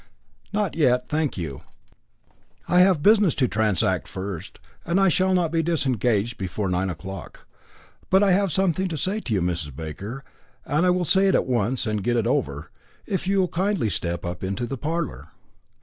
[0.51, 1.61] "Not yet, thank you.
[2.67, 7.45] I have business to transact first, and I shall not be disengaged before nine o'clock.
[8.09, 9.75] But I have something to say to you, Mrs.
[9.75, 10.23] Baker,
[10.65, 12.71] and I will say it at once and get it over,
[13.05, 15.27] if you will kindly step up into my parlour."